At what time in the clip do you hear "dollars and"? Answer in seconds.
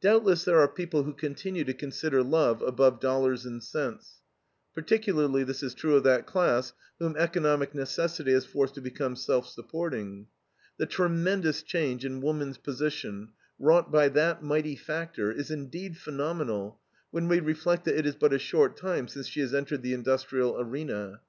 3.00-3.60